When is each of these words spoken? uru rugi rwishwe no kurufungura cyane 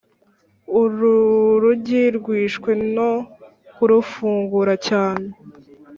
uru 0.81 1.15
rugi 1.61 2.03
rwishwe 2.17 2.71
no 2.95 3.11
kurufungura 3.75 4.73
cyane 4.87 5.27